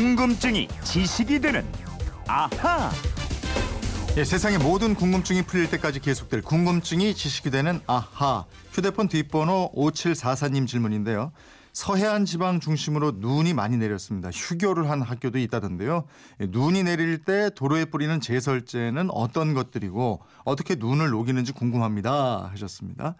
[0.00, 1.62] 궁금증이 지식이 되는
[2.26, 2.90] 아하.
[4.16, 8.46] 예, 세상의 모든 궁금증이 풀릴 때까지 계속될 궁금증이 지식이 되는 아하.
[8.72, 11.32] 휴대폰 뒷번호 5744님 질문인데요.
[11.72, 14.30] 서해안 지방 중심으로 눈이 많이 내렸습니다.
[14.30, 16.04] 휴교를 한 학교도 있다던데요.
[16.40, 22.50] 예, 눈이 내릴 때 도로에 뿌리는 제설제는 어떤 것들이고 어떻게 눈을 녹이는지 궁금합니다.
[22.52, 23.14] 하셨습니다.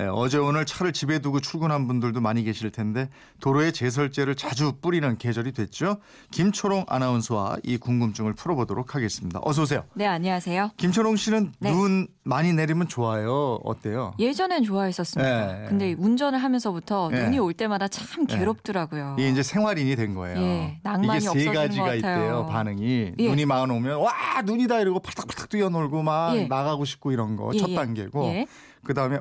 [0.00, 3.08] 예, 어제 오늘 차를 집에 두고 출근한 분들도 많이 계실 텐데
[3.40, 5.98] 도로에 제설제를 자주 뿌리는 계절이 됐죠.
[6.32, 9.40] 김초롱 아나운서와 이 궁금증을 풀어보도록 하겠습니다.
[9.42, 9.84] 어서 오세요.
[9.94, 10.72] 네, 안녕하세요.
[10.76, 11.70] 김초롱 씨는 네.
[11.70, 13.60] 눈 많이 내리면 좋아요.
[13.64, 14.14] 어때요?
[14.18, 15.46] 예전엔 좋아했었습니다.
[15.46, 15.64] 네.
[15.68, 17.22] 근데 운전을 하면서부터 네.
[17.24, 18.38] 눈이 올 때마다 참 네.
[18.38, 19.16] 괴롭더라고요.
[19.18, 20.40] 이게 이제 생활인이 된 거예요.
[20.40, 21.94] 예, 낭만이 이게 세 가지가.
[21.94, 22.46] 있대요.
[22.50, 23.28] 반응이 예.
[23.28, 24.12] 눈이 막 오면 와
[24.44, 26.46] 눈이다 이러고 팔딱팔딱 뛰어놀고 막 예.
[26.46, 27.74] 나가고 싶고 이런 거 예, 첫 예.
[27.74, 28.46] 단계고 예.
[28.84, 29.20] 그 다음에 아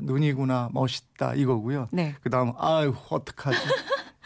[0.00, 1.88] 눈이구나 멋있다 이거고요.
[1.90, 2.14] 네.
[2.22, 3.58] 그 다음 아유 어떡하지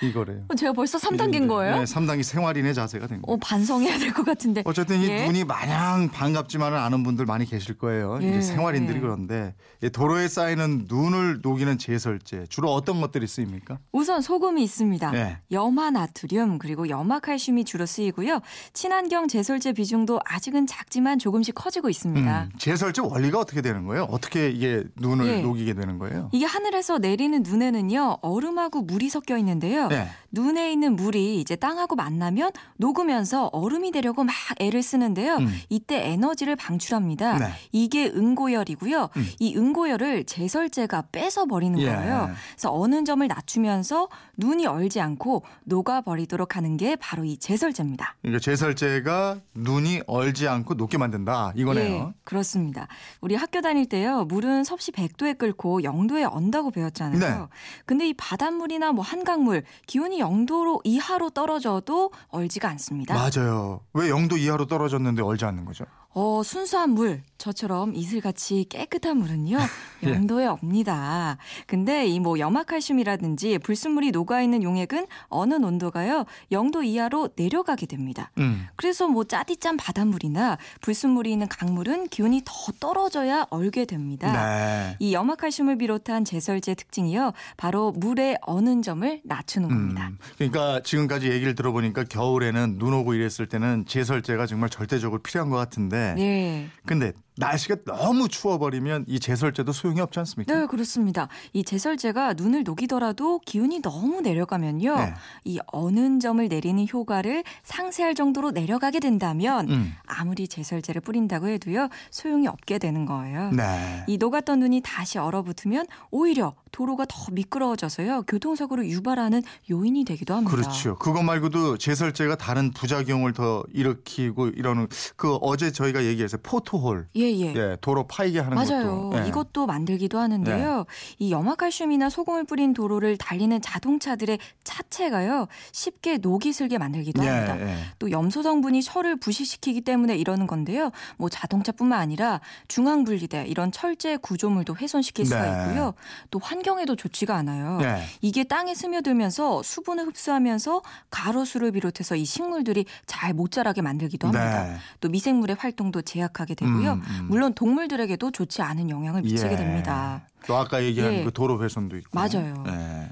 [0.03, 0.45] 이거래요.
[0.49, 1.79] 어, 제가 벌써 3단계인 거예요?
[1.79, 3.35] 네, 3단계 생활인의 자세가 된 거예요.
[3.35, 4.63] 어, 반성해야 될 것 같은데.
[4.65, 5.27] 어쨌든 이 예.
[5.27, 8.19] 눈이 마냥 반갑지만은 않은 분들 많이 계실 거예요.
[8.23, 8.29] 예.
[8.29, 13.79] 이제 생활인들이 그런데 이 도로에 쌓이는 눈을 녹이는 제설제 주로 어떤 것들이 쓰입니까?
[13.93, 15.11] 우선 소금이 있습니다.
[15.13, 15.39] 네.
[15.51, 18.41] 염화 나트륨 그리고 염화 칼슘이 주로 쓰이고요.
[18.73, 22.43] 친환경 제설제 비중도 아직은 작지만 조금씩 커지고 있습니다.
[22.45, 24.05] 음, 제설제 원리가 어떻게 되는 거예요?
[24.11, 25.41] 어떻게 이게 눈을 예.
[25.43, 26.29] 녹이게 되는 거예요?
[26.33, 29.86] 이게 하늘에서 내리는 눈에는요 얼음하고 물이 섞여 있는데요.
[29.89, 30.09] 네.
[30.33, 35.37] 눈에 있는 물이 이제 땅하고 만나면 녹으면서 얼음이 되려고 막 애를 쓰는데요.
[35.37, 35.49] 음.
[35.69, 37.39] 이때 에너지를 방출합니다.
[37.39, 37.47] 네.
[37.73, 39.09] 이게 응고열이고요.
[39.17, 39.27] 음.
[39.39, 41.87] 이 응고열을 제설제가 뺏어 버리는 예.
[41.87, 42.31] 거예요.
[42.53, 48.17] 그래서 어느 점을 낮추면서 눈이 얼지 않고 녹아 버리도록 하는 게 바로 이 제설제입니다.
[48.21, 51.95] 그러니까 제설제가 눈이 얼지 않고 녹게 만든다 이거네요.
[51.95, 52.89] 예, 그렇습니다.
[53.21, 57.19] 우리 학교 다닐 때요, 물은 섭씨 100도에 끓고 0도에 언다고 배웠잖아요.
[57.19, 57.47] 네.
[57.87, 63.15] 근데 이 바닷물이나 뭐 한강물, 기온이 0도로 이하로 떨어져도 얼지가 않습니다.
[63.15, 63.81] 맞아요.
[63.93, 65.85] 왜 0도 이하로 떨어졌는데 얼지 않는 거죠?
[66.19, 69.59] 어, 순수한 물, 저처럼 이슬같이 깨끗한 물은요,
[70.05, 70.15] 예.
[70.15, 71.37] 0도에 없니다.
[71.67, 78.31] 근데 이 뭐 염화칼슘이라든지 불순물이 녹아있는 용액은 어느 온도가요, 0도 이하로 내려가게 됩니다.
[78.39, 78.67] 음.
[78.77, 84.33] 그래서 뭐 짜디짠 바닷물이나 불순물이 있는 강물은 기온이 더 떨어져야 얼게 됩니다.
[84.33, 84.97] 네.
[85.01, 87.33] 이 염화칼슘을 비롯한 제설제 특징이요.
[87.59, 90.09] 바로 물의 어는 점을 낮추는 겁니다.
[90.09, 95.57] 음, 그러니까 지금까지 얘기를 들어보니까 겨울에는 눈 오고 이랬을 때는 제설제가 정말 절대적으로 필요한 것
[95.59, 96.69] 같은데 네.
[96.87, 100.55] 근데 날씨가 너무 추워버리면 이 제설제도 소용이 없지 않습니까?
[100.55, 101.29] 네, 그렇습니다.
[101.53, 104.97] 이 제설제가 눈을 녹이더라도 기온이 너무 내려가면요.
[104.97, 105.15] 네.
[105.45, 109.95] 이 어는 점을 내리는 효과를 상쇄할 정도로 내려가게 된다면 음.
[110.07, 111.89] 아무리 제설제를 뿌린다고 해도요.
[112.11, 113.51] 소용이 없게 되는 거예요.
[113.51, 114.05] 네.
[114.07, 118.23] 이 녹았던 눈이 다시 얼어붙으면 오히려 도로가 더 미끄러워져서요.
[118.23, 120.55] 교통사고를 유발하는 요인이 되기도 합니다.
[120.55, 120.97] 그렇죠.
[120.99, 124.87] 그거 말고도 제설제가 다른 부작용을 더 일으키고 이러는
[125.17, 126.41] 그 어제 저희가 얘기했어요.
[126.43, 127.09] 포토홀.
[127.17, 127.55] 예, 예.
[127.55, 129.11] 예, 도로 파이게 하는 맞아요.
[129.11, 129.23] 것도.
[129.25, 129.29] 예.
[129.29, 130.87] 이것도 만들기도 하는데요.
[131.19, 135.47] 이 염화칼슘이나 소금을 뿌린 도로를 달리는 자동차들의 차체가요.
[135.73, 137.61] 쉽게 녹이 슬게 만들기도 예, 합니다.
[137.61, 137.77] 예.
[137.99, 140.91] 또 염소 성분이 철을 부식시키기 때문에 이러는 건데요.
[141.17, 145.63] 뭐 자동차뿐만 아니라 중앙 분리대 이런 철제 구조물도 훼손시킬 수가 네.
[145.71, 145.95] 있고요.
[146.31, 147.79] 또 환경에도 좋지가 않아요.
[147.83, 148.03] 예.
[148.23, 154.65] 이게 땅에 스며들면서 수분을 흡수하면서 가로수를 비롯해서 이 식물들이 잘 못 자라게 만들기도 합니다.
[154.65, 154.77] 네.
[155.01, 156.93] 또 미생물의 활동도 제약하게 되고요.
[156.93, 157.16] 음, 음.
[157.25, 159.57] 물론 동물들에게도 좋지 않은 영향을 미치게 예.
[159.57, 160.27] 됩니다.
[160.47, 161.25] 또 아까 얘기한 예.
[161.25, 162.11] 그 도로 훼손도 있고.
[162.13, 162.65] 맞아요.
[162.69, 163.09] 예.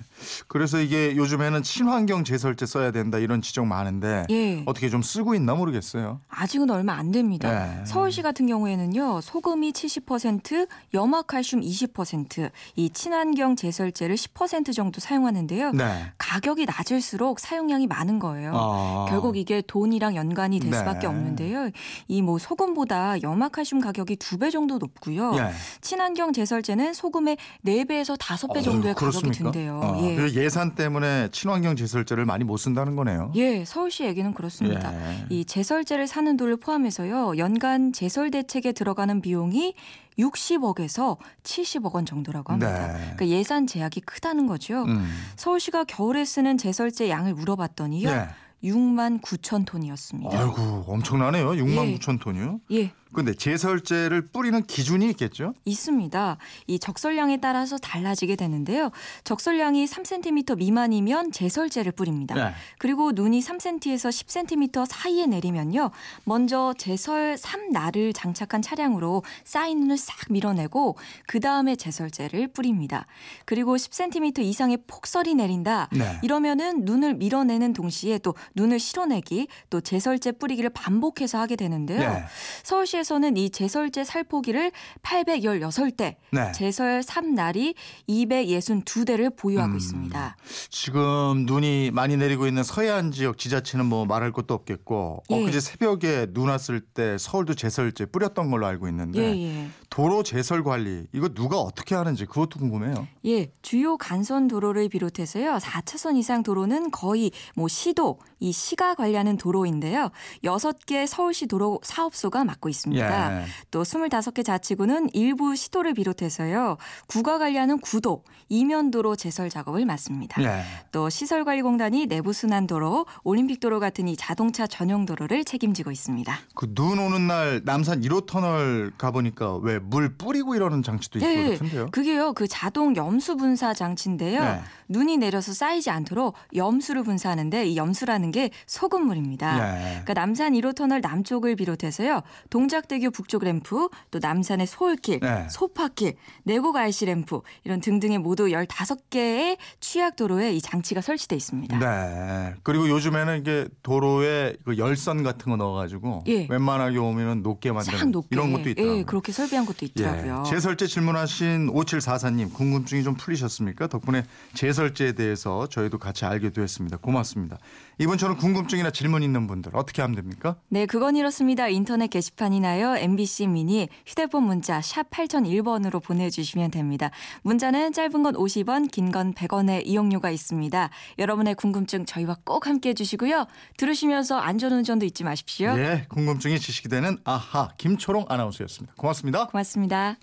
[0.48, 4.62] 그래서 이게 요즘에는 친환경 제설제 써야 된다 이런 지적 많은데 예.
[4.66, 6.20] 어떻게 좀 쓰고 있나 모르겠어요.
[6.28, 7.80] 아직은 얼마 안 됩니다.
[7.80, 7.84] 예.
[7.84, 15.72] 서울시 같은 경우에는요, 소금이 70%, 염화칼슘 20%, 이 친환경 제설제를 10% 정도 사용하는데요.
[15.72, 16.12] 네.
[16.18, 18.52] 가격이 낮을수록 사용량이 많은 거예요.
[18.54, 19.06] 아.
[19.08, 20.78] 결국 이게 돈이랑 연관이 될 네.
[20.78, 21.70] 수밖에 없는데요.
[22.08, 25.36] 이 뭐 소금보다 염화칼슘 가격이 두 배 정도 높고요.
[25.38, 25.52] 예.
[25.80, 29.50] 친환경 제설제는 소금 의 4배에서 5배 어, 정도의 가격이 그렇습니까?
[29.52, 29.80] 든대요.
[29.82, 30.16] 어, 예.
[30.34, 33.32] 예산 때문에 친환경 제설제를 많이 못 쓴다는 거네요.
[33.36, 34.92] 예, 서울시 얘기는 그렇습니다.
[34.92, 35.26] 예.
[35.30, 37.38] 이 제설제를 사는 돌을 포함해서요.
[37.38, 39.74] 연간 제설 대책에 들어가는 비용이
[40.18, 42.92] 60억에서 70억 원 정도라고 합니다.
[42.92, 42.98] 네.
[43.16, 44.84] 그러니까 예산 제약이 크다는 거죠.
[44.84, 45.08] 음.
[45.36, 48.08] 서울시가 겨울에 쓰는 제설제 양을 물어봤더니요.
[48.08, 48.28] 예.
[48.64, 50.38] 6만 9천 톤이었습니다.
[50.38, 51.50] 아이고 엄청나네요.
[51.50, 51.98] 6만 예.
[51.98, 52.60] 9천 톤이요.
[52.72, 52.92] 예.
[53.14, 55.54] 근데 제설제를 뿌리는 기준이 있겠죠?
[55.64, 56.36] 있습니다.
[56.66, 58.90] 이 적설량에 따라서 달라지게 되는데요.
[59.22, 62.34] 적설량이 3cm 미만이면 제설제를 뿌립니다.
[62.34, 62.54] 네.
[62.78, 65.90] 그리고 눈이 3cm에서 10cm 사이에 내리면요.
[66.24, 70.96] 먼저 제설 3날을 장착한 차량으로 쌓인 눈을 싹 밀어내고
[71.26, 73.06] 그 다음에 제설제를 뿌립니다.
[73.44, 75.88] 그리고 10cm 이상의 폭설이 내린다.
[75.92, 76.18] 네.
[76.22, 82.12] 이러면은 눈을 밀어내는 동시에 또 눈을 실어내기 또 제설제 뿌리기를 반복해서 하게 되는데요.
[82.12, 82.24] 네.
[82.62, 84.72] 서울시에서 는 이 제설제 살포기를
[85.02, 86.52] 816대, 네.
[86.52, 87.74] 제설 3날이
[88.08, 89.76] 262대를 보유하고 음.
[89.76, 90.36] 있습니다.
[90.70, 95.42] 지금 눈이 많이 내리고 있는 서해안 지역 지자체는 뭐 말할 것도 없겠고 예.
[95.42, 99.68] 엊그제 새벽에 눈 왔을 때 서울도 제설제 뿌렸던 걸로 알고 있는데 예, 예.
[99.90, 103.06] 도로 제설 관리 이거 누가 어떻게 하는지 그것도 궁금해요.
[103.26, 105.58] 예, 주요 간선 도로를 비롯해서요.
[105.58, 110.10] 4차선 이상 도로는 거의 뭐 시도, 이 시가 관리하는 도로인데요.
[110.44, 112.93] 6개 서울시 도로 사업소가 맡고 있습니다.
[113.00, 113.44] 예.
[113.70, 116.76] 또 25개 자치구는 일부 시도를 비롯해서요.
[117.06, 120.42] 구가 관리하는 구도, 이면도로 제설 작업을 맡습니다.
[120.42, 120.62] 예.
[120.92, 126.36] 또 시설관리공단이 내부순환도로, 올림픽도로 같은 이 자동차 전용 도로를 책임지고 있습니다.
[126.54, 131.44] 그 눈 오는 날 남산 1호 터널 가보니까 왜 물 뿌리고 이러는 장치도 있고 네,
[131.46, 131.86] 그렇던데요.
[131.92, 132.32] 그게요.
[132.32, 134.42] 그 자동 염수 분사 장치인데요.
[134.42, 134.60] 네.
[134.88, 139.56] 눈이 내려서 쌓이지 않도록 염수를 분사하는데 이 염수라는 게 소금물입니다.
[139.58, 139.88] 예.
[139.90, 142.22] 그러니까 남산 1호 터널 남쪽을 비롯해서요.
[142.50, 145.46] 동작 대교 북쪽 램프, 또 남산의 소울길, 네.
[145.50, 151.78] 소파길, 내곡 IC 램프 이런 등등의 모두 15개의 취약 도로에 이 장치가 설치돼 있습니다.
[151.78, 152.54] 네.
[152.62, 156.46] 그리고 요즘에는 이게 도로에 그 열선 같은 거 넣어 가지고 예.
[156.50, 158.98] 웬만하게 오면은 높게 만드는 높게 이런 것도 있더라고요.
[158.98, 160.44] 예, 그렇게 설비한 것도 있더라고요.
[160.46, 160.50] 예.
[160.50, 163.86] 제설제 질문하신 5744님 궁금증이 좀 풀리셨습니까?
[163.86, 164.24] 덕분에
[164.54, 166.98] 제설제에 대해서 저희도 같이 알게 되었습니다.
[166.98, 167.58] 고맙습니다.
[167.98, 170.56] 이번처럼 궁금증이나 질문 있는 분들 어떻게 하면 됩니까?
[170.68, 171.68] 네, 그건 이렇습니다.
[171.68, 172.96] 인터넷 게시판이나 요.
[172.96, 177.10] MBC 미니 휴대폰 문자 샵 8001번으로 보내주시면 됩니다.
[177.42, 180.90] 문자는 짧은 건 50원, 긴 건 100원의 이용료가 있습니다.
[181.18, 183.46] 여러분의 궁금증 저희와 꼭 함께 해주시고요.
[183.76, 185.78] 들으시면서 안전운전도 잊지 마십시오.
[185.78, 188.94] 예, 궁금증이 지식이 되는 아하 김초롱 아나운서였습니다.
[188.96, 189.46] 고맙습니다.
[189.46, 190.16] 고맙습니다.